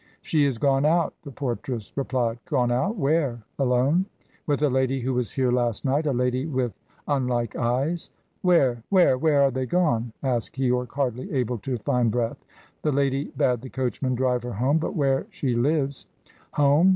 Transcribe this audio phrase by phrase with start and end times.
[0.23, 2.39] "She is gone out," the portress replied.
[2.45, 2.97] "Gone out?
[2.97, 3.43] Where?
[3.59, 4.07] Alone?"
[4.47, 6.73] "With a lady who was here last night a lady with
[7.07, 8.09] unlike eyes"
[8.41, 8.81] "Where?
[8.89, 9.15] Where?
[9.19, 12.43] Where are they gone?" asked Keyork hardly able to find breath.
[12.81, 16.07] "The lady bade the coachman drive her home but where she lives"
[16.53, 16.89] "Home?